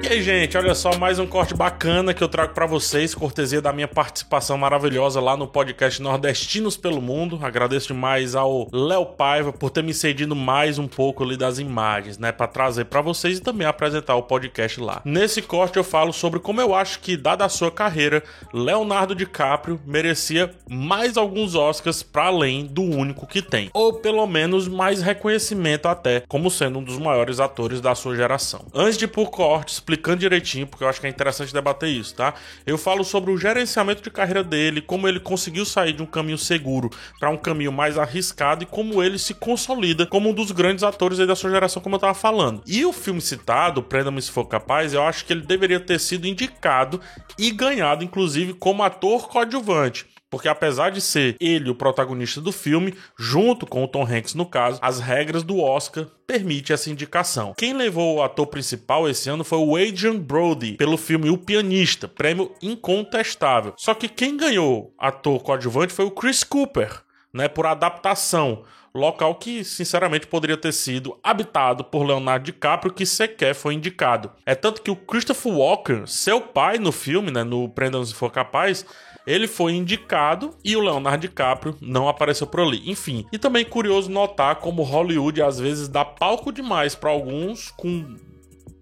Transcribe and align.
E 0.00 0.06
aí, 0.06 0.22
gente, 0.22 0.56
olha 0.56 0.74
só 0.76 0.96
mais 0.96 1.18
um 1.18 1.26
corte 1.26 1.54
bacana 1.54 2.14
que 2.14 2.22
eu 2.22 2.28
trago 2.28 2.54
para 2.54 2.64
vocês, 2.64 3.14
cortesia 3.14 3.60
da 3.60 3.72
minha 3.72 3.88
participação 3.88 4.56
maravilhosa 4.56 5.20
lá 5.20 5.36
no 5.36 5.46
podcast 5.46 6.00
Nordestinos 6.00 6.76
pelo 6.76 7.02
Mundo. 7.02 7.38
Agradeço 7.42 7.88
demais 7.88 8.34
ao 8.34 8.68
Léo 8.72 9.04
Paiva 9.04 9.52
por 9.52 9.70
ter 9.70 9.82
me 9.82 9.92
cedido 9.92 10.36
mais 10.36 10.78
um 10.78 10.86
pouco 10.86 11.24
ali 11.24 11.36
das 11.36 11.58
imagens, 11.58 12.16
né, 12.16 12.30
para 12.30 12.46
trazer 12.46 12.84
para 12.84 13.02
vocês 13.02 13.38
e 13.38 13.42
também 13.42 13.66
apresentar 13.66 14.14
o 14.14 14.22
podcast 14.22 14.80
lá. 14.80 15.02
Nesse 15.04 15.42
corte 15.42 15.76
eu 15.76 15.84
falo 15.84 16.12
sobre 16.12 16.38
como 16.38 16.60
eu 16.60 16.74
acho 16.74 17.00
que 17.00 17.16
dada 17.16 17.44
a 17.44 17.48
sua 17.48 17.70
carreira, 17.70 18.22
Leonardo 18.54 19.16
DiCaprio 19.16 19.80
merecia 19.84 20.54
mais 20.70 21.16
alguns 21.16 21.54
Oscars 21.56 22.04
para 22.04 22.26
além 22.26 22.64
do 22.64 22.82
único 22.82 23.26
que 23.26 23.42
tem, 23.42 23.68
ou 23.74 23.94
pelo 23.94 24.26
menos 24.28 24.68
mais 24.68 25.02
reconhecimento 25.02 25.86
até 25.86 26.22
como 26.28 26.50
sendo 26.50 26.78
um 26.78 26.84
dos 26.84 26.98
maiores 26.98 27.40
atores 27.40 27.80
da 27.80 27.94
sua 27.96 28.14
geração. 28.14 28.64
Antes 28.72 28.96
de 28.96 29.04
ir 29.04 29.08
por 29.08 29.30
cortes 29.30 29.80
explicando 29.98 30.20
direitinho, 30.20 30.66
porque 30.66 30.84
eu 30.84 30.88
acho 30.88 31.00
que 31.00 31.06
é 31.06 31.10
interessante 31.10 31.52
debater 31.52 31.88
isso, 31.88 32.14
tá? 32.14 32.34
Eu 32.64 32.78
falo 32.78 33.04
sobre 33.04 33.30
o 33.30 33.36
gerenciamento 33.36 34.02
de 34.02 34.10
carreira 34.10 34.44
dele, 34.44 34.80
como 34.80 35.08
ele 35.08 35.20
conseguiu 35.20 35.64
sair 35.64 35.92
de 35.92 36.02
um 36.02 36.06
caminho 36.06 36.38
seguro 36.38 36.90
para 37.18 37.30
um 37.30 37.36
caminho 37.36 37.72
mais 37.72 37.98
arriscado 37.98 38.62
e 38.62 38.66
como 38.66 39.02
ele 39.02 39.18
se 39.18 39.34
consolida 39.34 40.06
como 40.06 40.30
um 40.30 40.32
dos 40.32 40.52
grandes 40.52 40.84
atores 40.84 41.18
da 41.18 41.34
sua 41.34 41.50
geração, 41.50 41.82
como 41.82 41.96
eu 41.96 42.00
tava 42.00 42.14
falando. 42.14 42.62
E 42.66 42.84
o 42.86 42.92
filme 42.92 43.20
citado, 43.20 43.82
Prenda-me 43.82 44.22
se 44.22 44.30
for 44.30 44.46
capaz, 44.46 44.94
eu 44.94 45.02
acho 45.02 45.24
que 45.24 45.32
ele 45.32 45.42
deveria 45.42 45.80
ter 45.80 45.98
sido 45.98 46.26
indicado 46.26 47.00
e 47.38 47.50
ganhado, 47.50 48.04
inclusive, 48.04 48.54
como 48.54 48.82
ator 48.82 49.28
coadjuvante. 49.28 50.06
Porque 50.30 50.48
apesar 50.48 50.90
de 50.90 51.00
ser 51.00 51.36
ele 51.40 51.70
o 51.70 51.74
protagonista 51.74 52.40
do 52.40 52.52
filme, 52.52 52.94
junto 53.18 53.66
com 53.66 53.82
o 53.82 53.88
Tom 53.88 54.04
Hanks 54.04 54.34
no 54.34 54.46
caso, 54.46 54.78
as 54.82 55.00
regras 55.00 55.42
do 55.42 55.58
Oscar 55.58 56.06
permitem 56.26 56.74
essa 56.74 56.90
indicação. 56.90 57.54
Quem 57.56 57.72
levou 57.72 58.16
o 58.16 58.22
ator 58.22 58.46
principal 58.46 59.08
esse 59.08 59.30
ano 59.30 59.42
foi 59.42 59.58
o 59.58 59.76
Adrian 59.76 60.18
Brody, 60.18 60.76
pelo 60.76 60.98
filme 60.98 61.30
O 61.30 61.38
Pianista, 61.38 62.06
prêmio 62.06 62.52
incontestável. 62.60 63.72
Só 63.76 63.94
que 63.94 64.08
quem 64.08 64.36
ganhou 64.36 64.92
ator 64.98 65.42
coadjuvante 65.42 65.92
foi 65.92 66.04
o 66.04 66.10
Chris 66.10 66.44
Cooper, 66.44 67.02
né, 67.32 67.48
por 67.48 67.66
adaptação 67.66 68.64
local 68.94 69.34
que, 69.36 69.64
sinceramente, 69.64 70.26
poderia 70.26 70.56
ter 70.56 70.72
sido 70.72 71.18
habitado 71.22 71.84
por 71.84 72.04
Leonardo 72.04 72.44
DiCaprio, 72.44 72.92
que 72.92 73.06
sequer 73.06 73.54
foi 73.54 73.74
indicado. 73.74 74.30
É 74.44 74.54
tanto 74.54 74.82
que 74.82 74.90
o 74.90 74.96
Christopher 74.96 75.52
Walker, 75.52 76.02
seu 76.06 76.40
pai 76.40 76.78
no 76.78 76.92
filme, 76.92 77.30
né, 77.30 77.44
no 77.44 77.68
Prenda-me 77.68 78.06
se 78.06 78.14
for 78.14 78.30
capaz, 78.30 78.84
ele 79.26 79.46
foi 79.46 79.74
indicado 79.74 80.56
e 80.64 80.74
o 80.74 80.80
Leonardo 80.80 81.20
DiCaprio 81.20 81.76
não 81.80 82.08
apareceu 82.08 82.46
por 82.46 82.60
ali. 82.60 82.90
Enfim, 82.90 83.26
e 83.32 83.38
também 83.38 83.64
curioso 83.64 84.10
notar 84.10 84.56
como 84.56 84.82
Hollywood 84.82 85.42
às 85.42 85.58
vezes 85.58 85.86
dá 85.86 86.04
palco 86.04 86.50
demais 86.50 86.94
para 86.94 87.10
alguns 87.10 87.70
com 87.70 88.16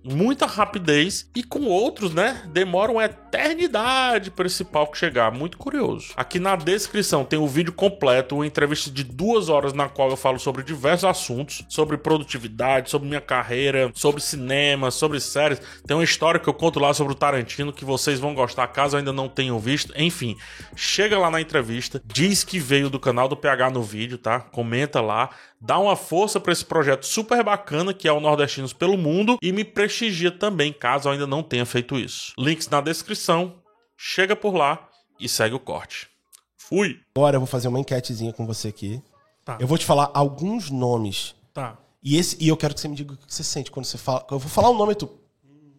muita 0.07 0.47
rapidez 0.47 1.29
e 1.35 1.43
com 1.43 1.65
outros, 1.65 2.15
né, 2.15 2.43
demora 2.49 2.93
uma 2.93 3.05
eternidade 3.05 4.31
para 4.31 4.47
esse 4.47 4.65
palco 4.65 4.97
chegar. 4.97 5.33
Muito 5.33 5.59
curioso. 5.59 6.13
Aqui 6.17 6.39
na 6.39 6.55
descrição 6.57 7.25
tem 7.25 7.39
o 7.39 7.47
vídeo 7.49 7.73
completo, 7.73 8.37
uma 8.37 8.47
entrevista 8.47 8.91
de 8.91 9.03
duas 9.03 9.49
horas 9.49 9.73
na 9.73 9.89
qual 9.89 10.11
eu 10.11 10.17
falo 10.17 10.39
sobre 10.39 10.63
diversos 10.63 11.05
assuntos, 11.05 11.65
sobre 11.69 11.97
produtividade, 11.97 12.91
sobre 12.91 13.09
minha 13.09 13.21
carreira, 13.21 13.91
sobre 13.95 14.23
cinema, 14.23 14.91
sobre 14.91 15.21
séries. 15.21 15.61
Tem 15.87 15.97
uma 15.97 16.05
história 16.05 16.39
que 16.39 16.49
eu 16.49 16.55
conto 16.55 16.79
lá 16.79 16.95
sobre 16.95 17.13
o 17.13 17.17
Tarantino 17.17 17.73
que 17.73 17.85
vocês 17.85 18.21
vão 18.21 18.35
gostar 18.35 18.67
caso 18.69 18.97
ainda 18.97 19.13
não 19.13 19.29
tenham 19.29 19.59
visto. 19.59 19.93
Enfim, 19.97 20.37
chega 20.75 21.19
lá 21.19 21.31
na 21.31 21.41
entrevista, 21.41 22.01
diz 22.05 22.45
que 22.45 22.59
veio 22.59 22.89
do 22.89 23.01
canal 23.01 23.29
do 23.29 23.37
PH 23.37 23.71
no 23.71 23.83
vídeo, 23.83 24.19
tá? 24.19 24.41
Comenta 24.41 25.01
lá, 25.01 25.31
dá 25.67 25.79
uma 25.81 25.97
força 25.97 26.39
para 26.39 26.53
esse 26.53 26.65
projeto 26.65 27.05
super 27.05 27.43
bacana 27.43 27.93
que 27.93 28.07
é 28.07 28.13
o 28.13 28.21
Nordestinos 28.21 28.73
pelo 28.73 28.97
Mundo 28.97 29.37
e 29.43 29.51
me 29.51 29.65
prestigia 29.65 30.31
também, 30.31 30.73
caso 30.73 31.09
ainda 31.09 31.27
não 31.27 31.43
tenha 31.43 31.67
feito 31.67 31.99
isso. 31.99 32.33
Links 32.39 32.69
na 32.69 32.81
descrição, 32.81 33.57
chega 33.97 34.37
por 34.37 34.55
lá 34.55 34.89
e 35.19 35.29
segue 35.29 35.55
o 35.57 35.61
corte. 35.61 36.09
Fui! 36.57 37.01
Agora 37.15 37.37
eu 37.37 37.41
vou 37.41 37.47
fazer 37.49 37.67
uma 37.69 37.81
enquetezinha 37.81 38.33
com 38.33 38.47
você 38.47 38.69
aqui. 38.69 39.03
Tá. 39.45 39.59
Eu 39.61 39.67
vou 39.67 39.77
te 39.77 39.85
falar 39.85 40.11
alguns 40.15 40.71
nomes. 40.71 41.35
Tá. 41.53 41.77
E, 42.03 42.17
esse, 42.17 42.37
e 42.41 42.47
eu 42.49 42.57
quero 42.57 42.73
que 42.75 42.81
você 42.81 42.89
me 42.89 42.95
diga 42.95 43.15
o 43.15 43.17
que 43.17 43.33
você 43.35 43.43
sente 43.43 43.71
quando 43.71 43.87
você 43.87 43.99
fala. 43.99 44.25
Eu 44.31 44.39
vou 44.39 44.49
falar 44.49 44.69
o 44.71 44.75
nome 44.75 44.93
e 44.93 44.97
tu. 44.97 45.07
"Hum, 45.45 45.73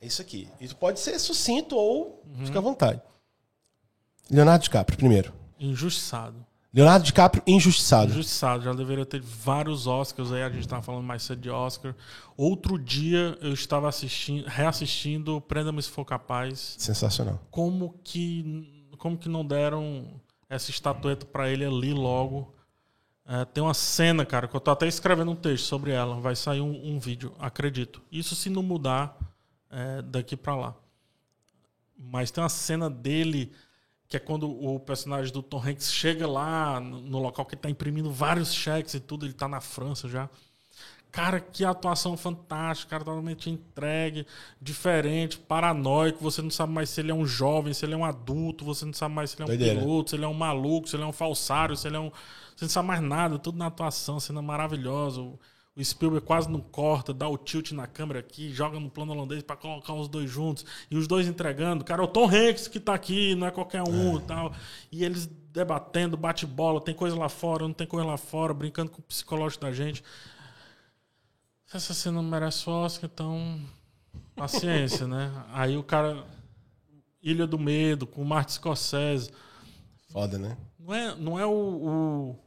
É 0.00 0.06
isso 0.06 0.20
aqui. 0.22 0.48
Isso 0.60 0.74
pode 0.76 0.98
ser 1.00 1.18
sucinto 1.20 1.76
ou 1.76 2.24
fica 2.44 2.58
à 2.58 2.62
vontade. 2.62 3.00
Leonardo 4.30 4.62
DiCaprio, 4.64 4.96
primeiro. 4.98 5.32
Injustiçado. 5.58 6.44
Leonardo 6.74 7.04
DiCaprio, 7.04 7.40
injustiçado. 7.46 8.10
Injustiçado. 8.10 8.64
Já 8.64 8.72
deveria 8.72 9.06
ter 9.06 9.20
vários 9.20 9.86
Oscars 9.86 10.32
aí. 10.32 10.42
A 10.42 10.50
gente 10.50 10.66
tava 10.66 10.82
falando 10.82 11.04
mais 11.04 11.22
cedo 11.22 11.40
de 11.40 11.48
Oscar. 11.48 11.94
Outro 12.36 12.76
dia 12.76 13.38
eu 13.40 13.52
estava 13.52 13.88
assistindo, 13.88 14.44
reassistindo 14.48 15.40
Prenda-me 15.40 15.80
se 15.80 15.88
for 15.88 16.04
capaz. 16.04 16.74
Sensacional. 16.76 17.40
Como 17.48 17.94
que, 18.02 18.90
como 18.98 19.16
que 19.16 19.28
não 19.28 19.46
deram 19.46 20.20
essa 20.50 20.70
estatueta 20.70 21.24
pra 21.24 21.48
ele 21.48 21.64
ali 21.64 21.94
logo? 21.94 22.52
É, 23.24 23.44
tem 23.44 23.62
uma 23.62 23.72
cena, 23.72 24.26
cara, 24.26 24.48
que 24.48 24.56
eu 24.56 24.60
tô 24.60 24.72
até 24.72 24.88
escrevendo 24.88 25.30
um 25.30 25.36
texto 25.36 25.66
sobre 25.66 25.92
ela. 25.92 26.18
Vai 26.18 26.34
sair 26.34 26.60
um, 26.60 26.94
um 26.94 26.98
vídeo, 26.98 27.32
acredito. 27.38 28.02
Isso 28.10 28.34
se 28.34 28.50
não 28.50 28.64
mudar 28.64 29.16
é, 29.70 30.02
daqui 30.02 30.36
pra 30.36 30.56
lá. 30.56 30.74
Mas 31.96 32.32
tem 32.32 32.42
uma 32.42 32.50
cena 32.50 32.90
dele 32.90 33.52
que 34.14 34.16
é 34.16 34.20
quando 34.20 34.48
o 34.48 34.78
personagem 34.78 35.32
do 35.32 35.42
Tom 35.42 35.60
Hanks 35.60 35.92
chega 35.92 36.24
lá 36.26 36.78
no, 36.78 37.18
local 37.18 37.44
que 37.44 37.56
ele 37.56 37.62
tá 37.62 37.68
imprimindo 37.68 38.12
vários 38.12 38.54
cheques 38.54 38.94
e 38.94 39.00
tudo, 39.00 39.26
ele 39.26 39.32
tá 39.32 39.48
na 39.48 39.60
França 39.60 40.08
já. 40.08 40.30
Cara, 41.10 41.40
que 41.40 41.64
atuação 41.64 42.16
fantástica, 42.16 42.90
cara, 42.90 43.04
totalmente 43.04 43.50
entregue, 43.50 44.24
diferente, 44.60 45.38
paranoico. 45.38 46.22
Você 46.22 46.42
não 46.42 46.50
sabe 46.50 46.72
mais 46.72 46.90
se 46.90 47.00
ele 47.00 47.10
é 47.10 47.14
um 47.14 47.26
jovem, 47.26 47.72
se 47.72 47.84
ele 47.84 47.94
é 47.94 47.96
um 47.96 48.04
adulto, 48.04 48.64
você 48.64 48.84
não 48.84 48.92
sabe 48.92 49.14
mais 49.14 49.30
se 49.30 49.36
ele 49.36 49.42
é 49.42 49.44
um 49.46 49.48
Doideira. 49.48 49.80
piloto, 49.80 50.10
se 50.10 50.16
ele 50.16 50.24
é 50.24 50.28
um 50.28 50.34
maluco, 50.34 50.88
se 50.88 50.96
ele 50.96 51.02
é 51.02 51.06
um 51.06 51.12
falsário, 51.12 51.76
se 51.76 51.88
ele 51.88 51.96
é 51.96 52.00
um. 52.00 52.10
Você 52.54 52.64
não 52.64 52.70
sabe 52.70 52.88
mais 52.88 53.00
nada, 53.00 53.38
tudo 53.38 53.58
na 53.58 53.66
atuação, 53.66 54.20
cena 54.20 54.42
maravilhosa. 54.42 55.22
O, 55.76 55.84
Spielberg 55.84 56.24
quase 56.24 56.48
não 56.48 56.60
corta, 56.60 57.12
dá 57.12 57.28
o 57.28 57.36
tilt 57.36 57.72
na 57.72 57.86
câmera 57.86 58.20
aqui, 58.20 58.52
joga 58.52 58.78
no 58.78 58.88
plano 58.88 59.12
holandês 59.12 59.42
pra 59.42 59.56
colocar 59.56 59.92
os 59.94 60.06
dois 60.08 60.30
juntos. 60.30 60.64
E 60.90 60.96
os 60.96 61.08
dois 61.08 61.26
entregando. 61.26 61.84
Cara, 61.84 62.02
é 62.02 62.04
o 62.04 62.08
Tom 62.08 62.28
Hanks 62.28 62.68
que 62.68 62.78
tá 62.78 62.94
aqui, 62.94 63.34
não 63.34 63.46
é 63.46 63.50
qualquer 63.50 63.82
um 63.82 64.18
e 64.18 64.22
tal. 64.22 64.52
E 64.92 65.04
eles 65.04 65.26
debatendo, 65.26 66.16
bate-bola, 66.16 66.80
tem 66.80 66.94
coisa 66.94 67.16
lá 67.16 67.28
fora, 67.28 67.64
não 67.64 67.74
tem 67.74 67.86
coisa 67.86 68.06
lá 68.06 68.16
fora, 68.16 68.54
brincando 68.54 68.90
com 68.90 69.00
o 69.00 69.04
psicológico 69.04 69.64
da 69.64 69.72
gente. 69.72 70.02
Essa 71.72 71.92
cena 71.92 72.22
não 72.22 72.28
merece 72.28 72.70
Oscar, 72.70 73.10
então. 73.12 73.60
Paciência, 74.36 75.06
né? 75.06 75.32
Aí 75.52 75.76
o 75.76 75.82
cara. 75.82 76.24
Ilha 77.20 77.46
do 77.46 77.58
Medo, 77.58 78.06
com 78.06 78.20
o 78.20 78.24
Martin 78.24 78.52
Scorsese. 78.52 79.32
Foda, 80.12 80.38
né? 80.38 80.56
Não 80.78 80.94
é, 80.94 81.14
não 81.16 81.38
é 81.38 81.46
o, 81.46 81.50
o 81.50 82.43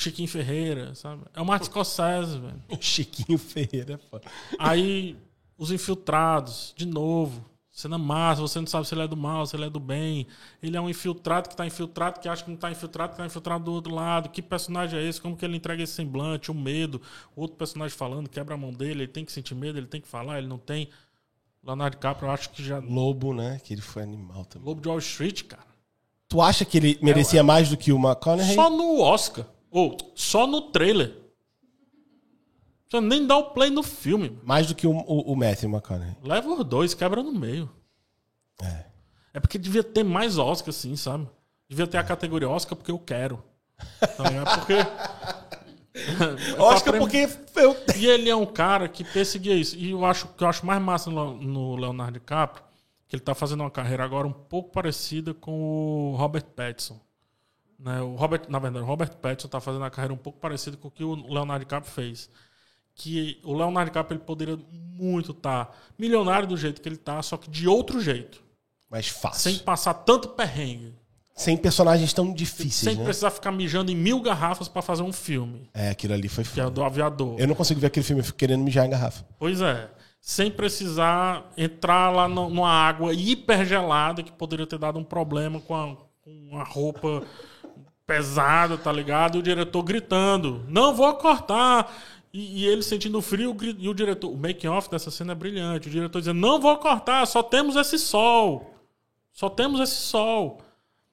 Chiquinho 0.00 0.28
Ferreira, 0.28 0.94
sabe? 0.94 1.22
É 1.34 1.40
o 1.42 1.44
Martin 1.44 1.66
Scorsese, 1.66 2.38
velho. 2.38 2.62
Chiquinho 2.80 3.38
Ferreira 3.38 3.94
é 3.94 3.98
foda. 3.98 4.24
Aí, 4.58 5.16
os 5.58 5.70
infiltrados, 5.70 6.72
de 6.74 6.86
novo. 6.86 7.44
Cena 7.70 7.96
massa, 7.96 8.42
você 8.42 8.58
não 8.58 8.66
sabe 8.66 8.86
se 8.86 8.94
ele 8.94 9.02
é 9.02 9.08
do 9.08 9.16
mal, 9.16 9.46
se 9.46 9.54
ele 9.56 9.64
é 9.64 9.70
do 9.70 9.78
bem. 9.78 10.26
Ele 10.62 10.76
é 10.76 10.80
um 10.80 10.88
infiltrado 10.88 11.48
que 11.48 11.56
tá 11.56 11.66
infiltrado, 11.66 12.18
que 12.18 12.28
acha 12.28 12.42
que 12.44 12.50
não 12.50 12.56
tá 12.56 12.70
infiltrado, 12.70 13.12
que 13.12 13.18
tá 13.18 13.26
infiltrado 13.26 13.64
do 13.64 13.72
outro 13.72 13.94
lado. 13.94 14.28
Que 14.28 14.42
personagem 14.42 14.98
é 14.98 15.06
esse? 15.06 15.20
Como 15.20 15.36
que 15.36 15.44
ele 15.44 15.56
entrega 15.56 15.82
esse 15.82 15.92
semblante, 15.92 16.50
o 16.50 16.54
medo? 16.54 17.00
Outro 17.36 17.56
personagem 17.56 17.96
falando, 17.96 18.28
quebra 18.28 18.54
a 18.54 18.58
mão 18.58 18.72
dele, 18.72 19.02
ele 19.02 19.08
tem 19.08 19.24
que 19.24 19.32
sentir 19.32 19.54
medo, 19.54 19.78
ele 19.78 19.86
tem 19.86 20.00
que 20.00 20.08
falar, 20.08 20.38
ele 20.38 20.48
não 20.48 20.58
tem. 20.58 20.88
Leonardo 21.62 21.96
DiCaprio, 21.96 22.26
eu 22.26 22.32
acho 22.32 22.50
que 22.50 22.62
já. 22.62 22.78
Lobo, 22.78 23.32
né? 23.32 23.60
Que 23.62 23.74
ele 23.74 23.82
foi 23.82 24.02
animal 24.02 24.44
também. 24.46 24.66
Lobo 24.66 24.80
de 24.80 24.88
Wall 24.88 24.98
Street, 24.98 25.44
cara. 25.44 25.64
Tu 26.28 26.40
acha 26.40 26.64
que 26.64 26.76
ele 26.78 26.98
merecia 27.00 27.42
mais 27.42 27.68
do 27.68 27.76
que 27.76 27.92
o 27.92 27.98
McConaughey? 27.98 28.54
Só 28.54 28.68
no 28.68 29.00
Oscar. 29.00 29.46
Ou 29.70 29.96
só 30.14 30.46
no 30.46 30.62
trailer. 30.70 31.16
Você 32.88 33.00
nem 33.00 33.24
dá 33.24 33.36
o 33.36 33.50
play 33.50 33.70
no 33.70 33.82
filme. 33.82 34.38
Mais 34.42 34.66
do 34.66 34.74
que 34.74 34.86
o, 34.86 34.90
o, 34.90 35.32
o 35.32 35.36
Matthew 35.36 35.70
McConaughey. 35.70 36.16
Leva 36.24 36.48
os 36.48 36.64
dois, 36.64 36.92
quebra 36.92 37.22
no 37.22 37.32
meio. 37.32 37.70
É. 38.60 38.84
É 39.32 39.40
porque 39.40 39.58
devia 39.58 39.84
ter 39.84 40.02
mais 40.02 40.38
Oscar, 40.38 40.70
assim, 40.70 40.96
sabe? 40.96 41.28
Devia 41.68 41.86
ter 41.86 41.98
a 41.98 42.04
categoria 42.04 42.48
Oscar 42.48 42.76
porque 42.76 42.90
eu 42.90 42.98
quero. 42.98 43.42
Tá 44.16 44.28
ligado? 44.28 44.58
Porque. 44.58 44.74
É 45.92 46.82
Pra 46.82 46.98
porque 46.98 47.28
eu... 47.56 47.76
E 47.98 48.06
ele 48.06 48.30
é 48.30 48.36
um 48.36 48.46
cara 48.46 48.88
que 48.88 49.02
perseguia 49.02 49.54
isso. 49.54 49.76
E 49.76 49.90
eu 49.90 50.04
acho 50.04 50.28
que 50.28 50.44
eu 50.44 50.48
acho 50.48 50.64
mais 50.64 50.80
massa 50.80 51.10
no, 51.10 51.34
no 51.34 51.74
Leonardo 51.74 52.12
DiCaprio, 52.12 52.64
que 53.08 53.16
ele 53.16 53.22
tá 53.22 53.34
fazendo 53.34 53.62
uma 53.62 53.70
carreira 53.70 54.04
agora 54.04 54.26
um 54.26 54.32
pouco 54.32 54.70
parecida 54.70 55.34
com 55.34 56.12
o 56.12 56.16
Robert 56.16 56.44
Pattinson. 56.44 57.00
Né? 57.82 58.00
O 58.02 58.14
Robert, 58.14 58.42
na 58.48 58.58
verdade, 58.58 58.84
o 58.84 58.86
Robert 58.86 59.16
Pattinson 59.16 59.48
tá 59.48 59.60
fazendo 59.60 59.80
uma 59.82 59.90
carreira 59.90 60.12
um 60.12 60.18
pouco 60.18 60.38
parecida 60.38 60.76
com 60.76 60.88
o 60.88 60.90
que 60.90 61.02
o 61.02 61.14
Leonardo 61.14 61.64
DiCaprio 61.64 61.92
fez. 61.92 62.30
Que 62.94 63.40
o 63.42 63.54
Leonardo 63.54 63.90
DiCaprio 63.90 64.16
ele 64.18 64.24
poderia 64.24 64.58
muito 64.70 65.30
estar 65.32 65.74
milionário 65.98 66.46
do 66.46 66.56
jeito 66.56 66.82
que 66.82 66.88
ele 66.88 66.98
tá, 66.98 67.22
só 67.22 67.36
que 67.36 67.48
de 67.48 67.66
outro 67.66 68.00
jeito. 68.00 68.42
Mais 68.90 69.08
fácil. 69.08 69.40
Sem 69.42 69.54
Sem, 69.54 69.64
passar 69.64 69.94
tanto 69.94 70.28
perrengue. 70.30 70.94
personagens 71.56 72.12
tão 72.12 72.34
difíceis, 72.34 72.74
sem 72.74 72.96
né? 72.96 73.04
precisar 73.04 73.30
ficar 73.30 73.50
mijando 73.50 73.90
em 73.90 73.94
mil 73.94 74.20
garrafas 74.20 74.68
pra 74.68 74.82
fazer 74.82 75.02
um 75.02 75.12
filme. 75.12 75.70
É, 75.72 75.88
aquilo 75.88 76.12
ali 76.12 76.28
foi 76.28 76.44
Que 76.44 76.60
é 76.60 76.68
do 76.68 76.82
aviador. 76.84 77.36
Eu 77.40 77.46
não 77.46 77.54
consigo 77.54 77.80
ver 77.80 77.86
aquele 77.86 78.04
filme, 78.04 78.20
eu 78.20 78.24
fico 78.26 78.36
querendo 78.36 78.62
mijar 78.62 78.84
em 78.84 78.90
garrafa. 78.90 79.24
Pois 79.38 79.62
é. 79.62 79.88
sem 80.20 80.50
precisar 80.50 81.50
entrar 81.56 82.10
lá 82.10 82.28
numa 82.28 82.68
água 82.68 83.14
hipergelada 83.14 84.22
que 84.22 84.32
poderia 84.32 84.66
ter 84.66 84.78
dado 84.78 84.98
um 84.98 85.04
problema 85.04 85.60
com 85.60 85.74
a, 85.74 85.96
com 86.22 86.58
a 86.58 86.64
roupa 86.64 87.22
pesada, 88.10 88.76
tá 88.76 88.90
ligado? 88.90 89.36
E 89.36 89.38
o 89.38 89.42
diretor 89.42 89.82
gritando: 89.84 90.64
Não 90.68 90.92
vou 90.92 91.14
cortar! 91.14 91.96
E, 92.32 92.62
e 92.62 92.66
ele 92.66 92.82
sentindo 92.82 93.22
frio 93.22 93.56
e 93.78 93.88
o 93.88 93.94
diretor. 93.94 94.32
O 94.32 94.36
making-off 94.36 94.90
dessa 94.90 95.12
cena 95.12 95.30
é 95.30 95.34
brilhante. 95.34 95.86
O 95.86 95.90
diretor 95.90 96.18
dizendo: 96.18 96.40
Não 96.40 96.60
vou 96.60 96.76
cortar, 96.78 97.24
só 97.26 97.40
temos 97.40 97.76
esse 97.76 98.00
sol. 98.00 98.74
Só 99.30 99.48
temos 99.48 99.80
esse 99.80 99.94
sol. 99.94 100.60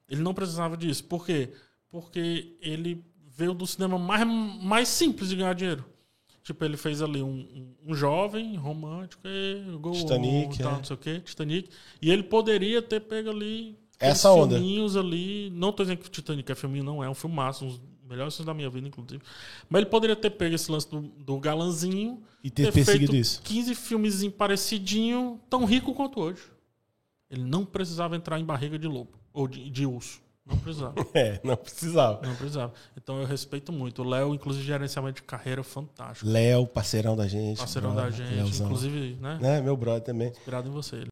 Ele 0.10 0.22
não 0.22 0.34
precisava 0.34 0.76
disso. 0.76 1.04
Por 1.04 1.24
quê? 1.24 1.54
Porque 1.92 2.58
ele 2.60 3.06
veio 3.28 3.54
do 3.54 3.68
cinema 3.68 4.00
mais, 4.00 4.26
mais 4.28 4.88
simples 4.88 5.30
de 5.30 5.36
ganhar 5.36 5.54
dinheiro. 5.54 5.86
Tipo, 6.42 6.66
ele 6.66 6.78
fez 6.78 7.02
ali 7.02 7.22
um, 7.22 7.28
um, 7.28 7.92
um 7.92 7.94
jovem 7.94 8.56
romântico, 8.56 9.22
e, 9.28 9.78
go 9.80 9.92
Titanic, 9.92 10.56
on, 10.56 10.64
tal, 10.64 10.72
é. 10.72 10.78
não 10.78 10.84
sei 10.84 10.96
o 10.96 11.00
quê, 11.00 11.20
Titanic. 11.20 11.70
E 12.02 12.10
ele 12.10 12.24
poderia 12.24 12.82
ter 12.82 13.02
pego 13.02 13.30
ali 13.30 13.78
Essa 14.00 14.32
onda. 14.32 14.56
filminhos 14.56 14.96
ali. 14.96 15.50
Não 15.52 15.72
tô 15.72 15.84
dizendo 15.84 16.00
que 16.00 16.10
Titanic 16.10 16.52
é 16.52 16.56
filminho, 16.56 16.84
não 16.84 17.04
é 17.04 17.10
um 17.10 17.16
filmaço, 17.16 17.66
um 17.66 17.68
dos 17.70 17.82
melhores 18.08 18.36
filmes 18.36 18.46
da 18.46 18.54
minha 18.54 18.70
vida, 18.70 18.88
inclusive. 18.88 19.22
Mas 19.70 19.82
ele 19.82 19.90
poderia 19.90 20.16
ter 20.16 20.30
pego 20.32 20.56
esse 20.56 20.72
lance 20.72 20.90
do, 20.90 21.02
do 21.02 21.40
galanzinho 21.40 22.22
E 22.44 22.50
ter 22.50 22.72
perseguido 22.72 23.12
feito 23.12 23.16
isso. 23.16 23.42
15 23.44 23.76
filmes 23.76 24.28
parecidinho, 24.30 25.40
tão 25.50 25.66
rico 25.66 25.94
quanto 25.94 26.20
hoje. 26.20 26.42
Ele 27.30 27.44
não 27.44 27.66
precisava 27.66 28.16
entrar 28.16 28.40
em 28.40 28.46
barriga 28.46 28.80
de 28.80 28.88
lobo 28.88 29.12
ou 29.34 29.48
de, 29.48 29.70
de 29.70 29.86
urso. 29.86 30.22
Não 30.48 30.58
precisava. 30.58 30.96
É, 31.14 31.42
não 31.44 31.58
precisava. 31.58 32.26
Não 32.26 32.36
precisava. 32.36 32.74
Então 32.96 33.20
eu 33.20 33.26
respeito 33.26 33.72
muito. 33.74 34.02
O 34.02 34.06
Léo, 34.06 34.34
inclusive, 34.34 34.66
gerenciamento 34.66 35.16
de 35.16 35.24
carreira 35.24 35.62
fantástico. 35.62 36.30
Léo, 36.30 36.66
parceirão 36.66 37.18
da 37.18 37.28
gente. 37.28 37.58
Parceirão 37.58 37.94
brother, 37.94 38.12
da 38.12 38.18
gente. 38.18 38.36
Léozão. 38.36 38.66
Inclusive, 38.68 39.18
né? 39.20 39.38
Né? 39.42 39.62
Meu 39.62 39.76
brother 39.76 40.02
também. 40.02 40.30
Inspirado 40.30 40.70
em 40.70 40.72
você. 40.72 41.06